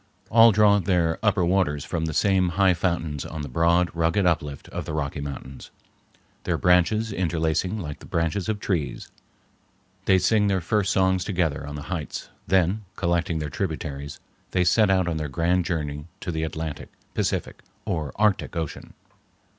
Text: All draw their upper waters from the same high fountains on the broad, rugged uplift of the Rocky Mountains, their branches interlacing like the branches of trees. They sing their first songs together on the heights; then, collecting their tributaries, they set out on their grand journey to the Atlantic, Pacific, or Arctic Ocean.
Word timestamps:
All 0.31 0.51
draw 0.51 0.79
their 0.79 1.19
upper 1.21 1.45
waters 1.45 1.85
from 1.85 2.05
the 2.05 2.13
same 2.15 2.49
high 2.57 2.73
fountains 2.73 3.23
on 3.23 3.43
the 3.43 3.47
broad, 3.47 3.91
rugged 3.93 4.25
uplift 4.25 4.67
of 4.69 4.85
the 4.85 4.93
Rocky 4.93 5.21
Mountains, 5.21 5.69
their 6.43 6.57
branches 6.57 7.13
interlacing 7.13 7.77
like 7.77 7.99
the 7.99 8.07
branches 8.07 8.49
of 8.49 8.59
trees. 8.59 9.11
They 10.05 10.17
sing 10.17 10.47
their 10.47 10.59
first 10.59 10.91
songs 10.91 11.23
together 11.23 11.67
on 11.67 11.75
the 11.75 11.83
heights; 11.93 12.29
then, 12.47 12.83
collecting 12.95 13.37
their 13.37 13.51
tributaries, 13.51 14.19
they 14.49 14.63
set 14.63 14.89
out 14.89 15.07
on 15.07 15.17
their 15.17 15.29
grand 15.29 15.65
journey 15.65 16.07
to 16.21 16.31
the 16.31 16.41
Atlantic, 16.41 16.89
Pacific, 17.13 17.61
or 17.85 18.11
Arctic 18.15 18.55
Ocean. 18.55 18.95